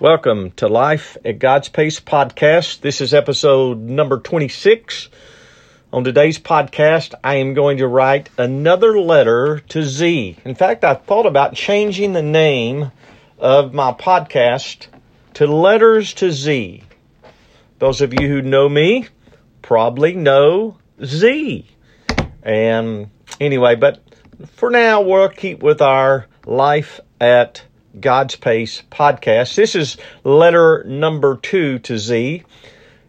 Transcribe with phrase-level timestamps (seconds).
[0.00, 2.80] Welcome to Life at God's Pace podcast.
[2.80, 5.08] This is episode number 26.
[5.92, 10.38] On today's podcast, I am going to write another letter to Z.
[10.44, 12.90] In fact, I thought about changing the name
[13.38, 14.86] of my podcast
[15.34, 16.82] to Letters to Z.
[17.78, 19.06] Those of you who know me
[19.60, 21.66] probably know Z.
[22.42, 24.02] And anyway, but
[24.54, 27.62] for now, we'll keep with our Life at
[28.00, 29.54] God's Pace podcast.
[29.54, 32.42] This is letter number two to Z.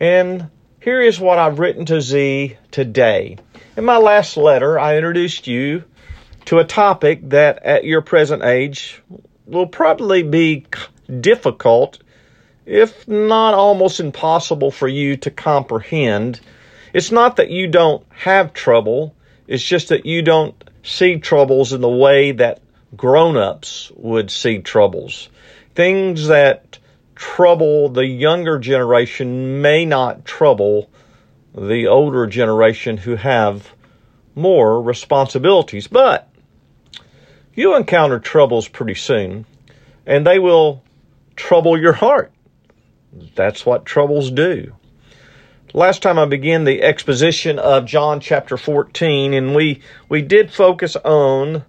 [0.00, 3.38] And here is what I've written to Z today.
[3.76, 5.84] In my last letter, I introduced you
[6.46, 9.02] to a topic that at your present age
[9.46, 10.66] will probably be
[11.20, 11.98] difficult,
[12.64, 16.40] if not almost impossible for you to comprehend.
[16.92, 19.14] It's not that you don't have trouble,
[19.46, 22.60] it's just that you don't see troubles in the way that
[22.94, 25.28] grown ups would see troubles.
[25.74, 26.78] Things that
[27.14, 30.90] trouble the younger generation may not trouble
[31.54, 33.72] the older generation who have
[34.34, 35.88] more responsibilities.
[35.88, 36.28] But
[37.54, 39.46] you encounter troubles pretty soon,
[40.06, 40.84] and they will
[41.34, 42.30] trouble your heart.
[43.34, 44.74] That's what troubles do.
[45.72, 50.96] Last time I began the exposition of John chapter 14, and we, we did focus
[50.96, 51.64] on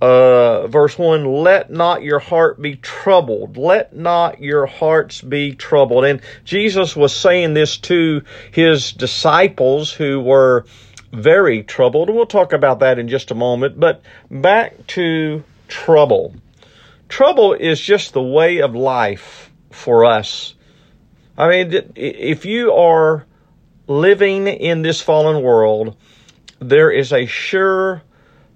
[0.00, 3.56] uh, verse 1 let not your heart be troubled.
[3.56, 6.04] Let not your hearts be troubled.
[6.04, 10.66] And jesus was saying this to his disciples who were
[11.12, 12.10] very troubled.
[12.10, 13.80] We'll talk about that in just a moment.
[13.80, 16.34] But back to trouble.
[17.08, 20.54] Trouble is just the way of life for us.
[21.38, 23.24] I mean if you are
[23.86, 25.96] living in this fallen world
[26.58, 28.02] there is a sure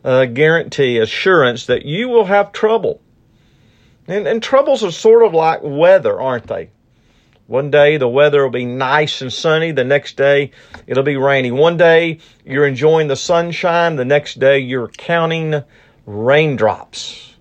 [0.05, 3.01] uh, guarantee, assurance that you will have trouble.
[4.07, 6.71] And, and troubles are sort of like weather, aren't they?
[7.47, 9.73] One day the weather will be nice and sunny.
[9.73, 10.53] The next day
[10.87, 11.51] it'll be rainy.
[11.51, 13.97] One day you're enjoying the sunshine.
[13.97, 15.65] The next day you're counting
[16.07, 17.35] raindrops.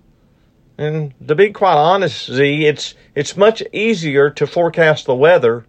[0.76, 5.64] And to be quite honest, Z, it's, it's much easier to forecast the weather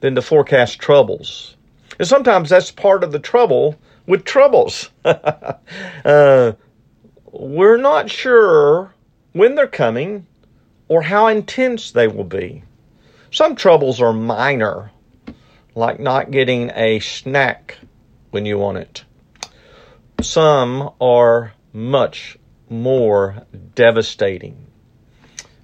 [0.00, 1.56] than to forecast troubles.
[1.98, 3.76] And sometimes that's part of the trouble
[4.06, 4.90] with troubles.
[5.04, 6.52] uh,
[7.30, 8.94] we're not sure
[9.32, 10.26] when they're coming
[10.88, 12.62] or how intense they will be.
[13.30, 14.90] Some troubles are minor,
[15.74, 17.78] like not getting a snack
[18.30, 19.04] when you want it.
[20.20, 22.36] Some are much
[22.68, 24.66] more devastating.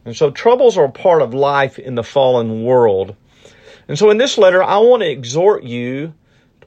[0.05, 3.15] And so troubles are part of life in the fallen world.
[3.87, 6.15] And so in this letter, I want to exhort you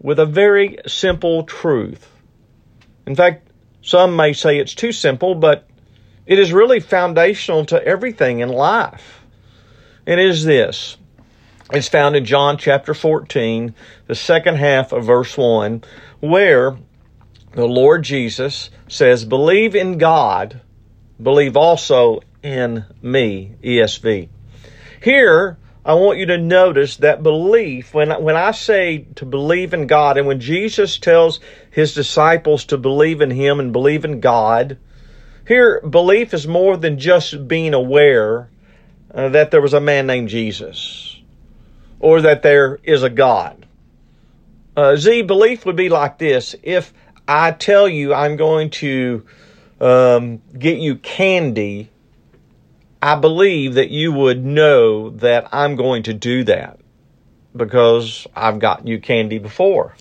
[0.01, 2.09] with a very simple truth.
[3.05, 3.47] In fact,
[3.81, 5.67] some may say it's too simple, but
[6.25, 9.21] it is really foundational to everything in life.
[10.05, 10.97] It is this.
[11.71, 13.73] It's found in John chapter 14,
[14.07, 15.83] the second half of verse 1,
[16.19, 16.77] where
[17.53, 20.61] the Lord Jesus says, Believe in God,
[21.21, 24.29] believe also in me, ESV.
[25.01, 29.87] Here, I want you to notice that belief, when, when I say to believe in
[29.87, 31.39] God, and when Jesus tells
[31.71, 34.77] his disciples to believe in him and believe in God,
[35.47, 38.49] here belief is more than just being aware
[39.13, 41.19] uh, that there was a man named Jesus
[41.99, 43.65] or that there is a God.
[44.77, 46.55] Uh, Z, belief would be like this.
[46.61, 46.93] If
[47.27, 49.25] I tell you I'm going to
[49.79, 51.89] um, get you candy
[53.01, 56.79] I believe that you would know that I'm going to do that
[57.55, 59.95] because I've gotten you candy before,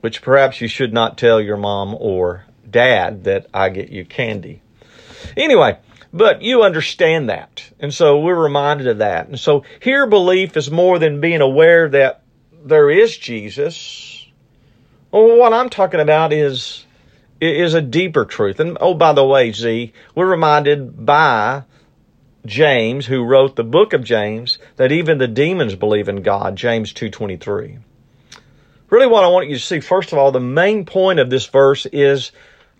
[0.00, 4.62] which perhaps you should not tell your mom or dad that I get you candy.
[5.36, 5.78] Anyway,
[6.12, 7.70] but you understand that.
[7.78, 9.28] And so we're reminded of that.
[9.28, 12.22] And so here belief is more than being aware that
[12.64, 14.26] there is Jesus.
[15.10, 16.84] Well, what I'm talking about is
[17.38, 18.60] is a deeper truth.
[18.60, 21.64] And oh, by the way, Z, we're reminded by
[22.46, 26.92] James, who wrote the book of James, that even the demons believe in God, James
[26.92, 27.80] 2.23.
[28.88, 31.46] Really what I want you to see, first of all, the main point of this
[31.46, 32.32] verse is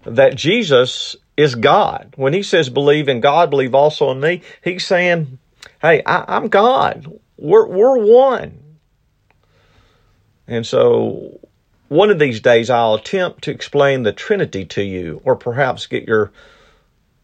[0.04, 2.14] that Jesus is God.
[2.16, 5.38] When he says believe in God, believe also in me, he's saying,
[5.82, 7.20] hey, I, am God.
[7.36, 8.62] We're, we're one.
[10.46, 11.40] And so
[11.88, 16.06] one of these days I'll attempt to explain the Trinity to you, or perhaps get
[16.06, 16.32] your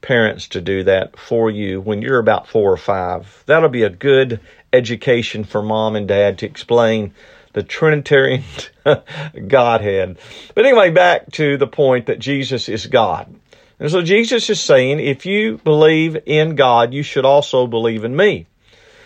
[0.02, 3.43] parents to do that for you when you're about four or five.
[3.46, 4.40] That'll be a good
[4.72, 7.14] education for mom and dad to explain
[7.52, 8.44] the Trinitarian
[9.49, 10.19] Godhead.
[10.54, 13.34] But anyway, back to the point that Jesus is God.
[13.78, 18.14] And so Jesus is saying, if you believe in God, you should also believe in
[18.14, 18.46] me.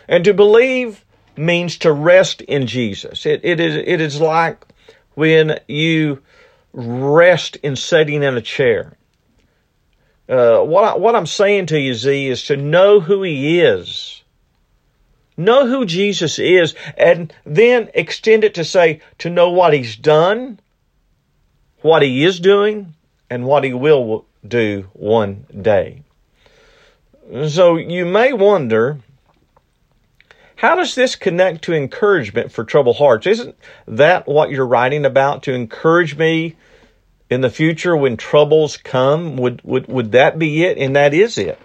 [0.08, 1.04] And to believe
[1.36, 3.26] means to rest in Jesus.
[3.26, 4.64] It, it, is, it is like
[5.14, 6.22] when you
[6.72, 8.96] rest in sitting in a chair.
[10.28, 14.22] Uh, what, I, what I'm saying to you, Z, is to know who He is.
[15.36, 20.58] Know who Jesus is, and then extend it to say, to know what He's done,
[21.82, 22.94] what He is doing,
[23.30, 26.02] and what He will do one day.
[27.48, 28.98] So you may wonder,
[30.56, 33.26] how does this connect to encouragement for troubled hearts?
[33.26, 33.56] Isn't
[33.86, 36.56] that what you're writing about to encourage me
[37.28, 39.36] in the future when troubles come?
[39.36, 40.78] Would, would, would that be it?
[40.78, 41.58] And that is it.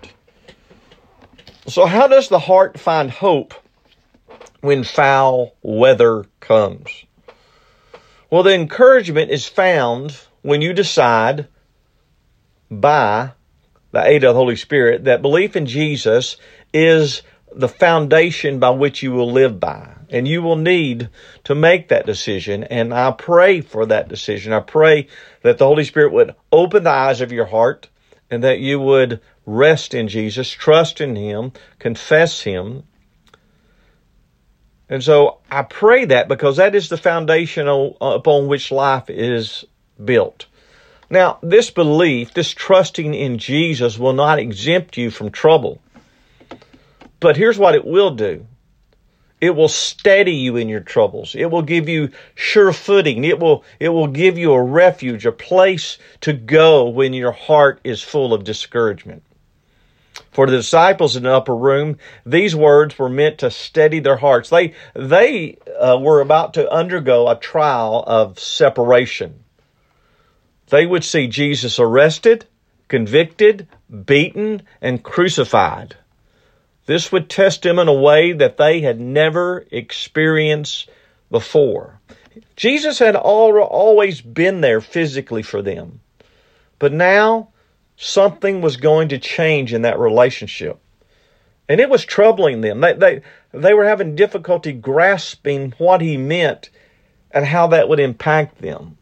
[1.67, 3.53] So, how does the heart find hope
[4.61, 7.05] when foul weather comes?
[8.29, 11.47] Well, the encouragement is found when you decide
[12.71, 13.33] by
[13.91, 16.37] the aid of the Holy Spirit that belief in Jesus
[16.73, 17.21] is
[17.53, 19.93] the foundation by which you will live by.
[20.11, 21.09] And you will need
[21.45, 22.65] to make that decision.
[22.65, 24.53] And I pray for that decision.
[24.53, 25.07] I pray
[25.41, 27.87] that the Holy Spirit would open the eyes of your heart
[28.29, 32.83] and that you would rest in Jesus, trust in Him, confess Him.
[34.89, 37.67] And so I pray that because that is the foundation
[38.01, 39.63] upon which life is
[40.03, 40.47] built.
[41.09, 45.81] Now, this belief, this trusting in Jesus will not exempt you from trouble.
[47.19, 48.47] But here's what it will do.
[49.41, 51.33] It will steady you in your troubles.
[51.33, 53.23] It will give you sure footing.
[53.23, 57.81] It will, it will give you a refuge, a place to go when your heart
[57.83, 59.23] is full of discouragement.
[60.31, 64.49] For the disciples in the upper room, these words were meant to steady their hearts.
[64.49, 69.43] They, they uh, were about to undergo a trial of separation.
[70.69, 72.45] They would see Jesus arrested,
[72.87, 73.67] convicted,
[74.05, 75.95] beaten, and crucified.
[76.85, 80.89] This would test them in a way that they had never experienced
[81.29, 81.99] before.
[82.55, 85.99] Jesus had always been there physically for them.
[86.79, 87.49] But now
[87.95, 90.79] something was going to change in that relationship.
[91.69, 92.81] And it was troubling them.
[92.81, 93.21] They, they,
[93.53, 96.69] they were having difficulty grasping what he meant
[97.29, 98.97] and how that would impact them.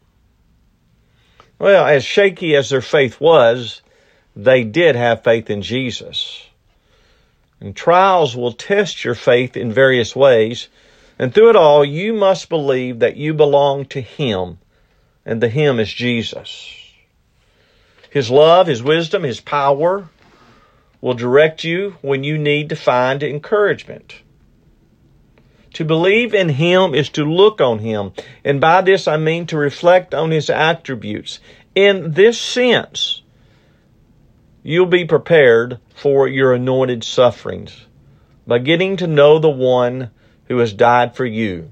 [1.58, 3.82] Well, as shaky as their faith was,
[4.36, 6.46] they did have faith in Jesus.
[7.60, 10.68] And trials will test your faith in various ways.
[11.18, 14.58] And through it all, you must believe that you belong to Him,
[15.26, 16.74] and the Him is Jesus.
[18.08, 20.08] His love, His wisdom, His power
[21.02, 24.14] will direct you when you need to find encouragement.
[25.74, 28.12] To believe in Him is to look on Him.
[28.44, 31.38] And by this I mean to reflect on His attributes.
[31.74, 33.22] In this sense,
[34.62, 37.86] you'll be prepared for your anointed sufferings
[38.46, 40.10] by getting to know the one
[40.46, 41.70] who has died for you.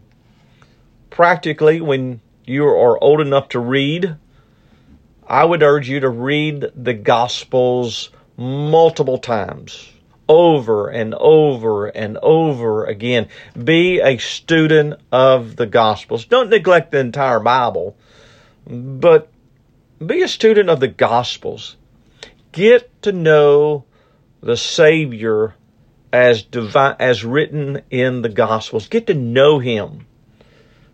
[1.10, 4.16] Practically, when you are old enough to read,
[5.26, 9.90] I would urge you to read the Gospels multiple times,
[10.28, 13.28] over and over and over again.
[13.62, 16.24] Be a student of the Gospels.
[16.24, 17.96] Don't neglect the entire Bible,
[18.66, 19.30] but
[20.04, 21.76] be a student of the Gospels.
[22.52, 23.84] Get to know
[24.40, 25.54] the Savior
[26.12, 28.88] as divine, as written in the Gospels.
[28.88, 30.06] Get to know Him.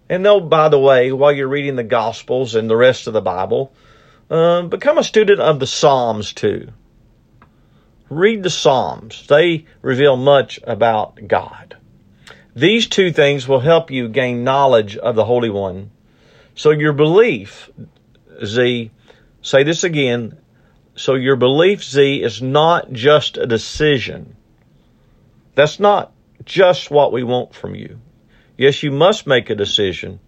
[0.09, 3.23] And though, by the way, while you're reading the Gospels and the rest of the
[3.23, 3.73] Bible,
[4.31, 6.73] uh, become a student of the Psalms too.
[8.11, 9.27] Read the Psalms.
[9.29, 11.77] They reveal much about God.
[12.55, 15.91] These two things will help you gain knowledge of the Holy One.
[16.55, 17.71] So your belief,
[18.45, 18.91] Z,
[19.43, 20.39] say this again,
[20.97, 24.37] so your belief, Z, is not just a decision.
[25.55, 26.13] That's not
[26.45, 28.01] just what we want from you.
[28.57, 30.21] Yes, you must make a decision,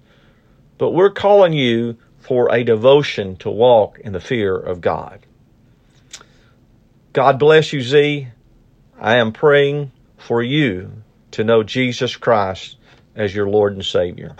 [0.78, 5.20] but we're calling you for a devotion to walk in the fear of God.
[7.12, 8.28] God bless you, Z.
[8.98, 12.76] I am praying for you to know Jesus Christ
[13.14, 14.36] as your Lord and Savior.